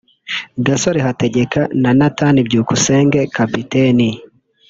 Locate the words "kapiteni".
3.35-4.09